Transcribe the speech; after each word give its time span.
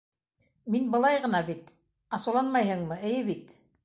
Мин 0.75 0.87
былай 0.95 1.19
ғына 1.25 1.41
бит, 1.49 1.69
асыуланмайһыңмы, 2.19 2.99
эйе 3.11 3.21
бит? 3.29 3.55